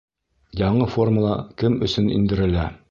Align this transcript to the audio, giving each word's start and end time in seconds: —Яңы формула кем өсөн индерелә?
—Яңы 0.61 0.87
формула 0.95 1.37
кем 1.63 1.81
өсөн 1.91 2.13
индерелә? 2.19 2.69